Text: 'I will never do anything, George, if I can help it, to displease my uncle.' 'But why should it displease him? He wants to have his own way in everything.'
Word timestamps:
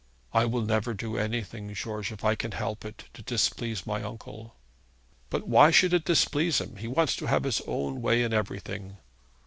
'I 0.33 0.45
will 0.45 0.61
never 0.63 0.95
do 0.95 1.15
anything, 1.17 1.71
George, 1.75 2.11
if 2.11 2.25
I 2.25 2.33
can 2.33 2.53
help 2.53 2.85
it, 2.85 3.03
to 3.13 3.21
displease 3.21 3.85
my 3.85 4.01
uncle.' 4.01 4.55
'But 5.29 5.47
why 5.47 5.69
should 5.69 5.93
it 5.93 6.05
displease 6.05 6.59
him? 6.59 6.77
He 6.77 6.87
wants 6.87 7.15
to 7.17 7.27
have 7.27 7.43
his 7.43 7.61
own 7.67 8.01
way 8.01 8.23
in 8.23 8.33
everything.' 8.33 8.97